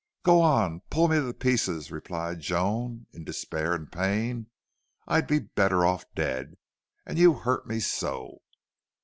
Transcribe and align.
"Go 0.23 0.41
on 0.41 0.79
pull 0.89 1.09
me 1.09 1.19
to 1.19 1.31
pieces!" 1.31 1.91
replied 1.91 2.39
Joan, 2.39 3.05
in 3.11 3.23
despair 3.23 3.75
and 3.75 3.91
pain. 3.91 4.47
"I'd 5.07 5.27
be 5.27 5.37
better 5.37 5.85
off 5.85 6.05
dead! 6.15 6.57
And 7.05 7.19
you 7.19 7.35
hurt 7.35 7.67
me 7.67 7.79
so!" 7.79 8.41